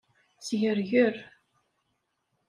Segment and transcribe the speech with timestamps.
[0.45, 1.15] Sgerger.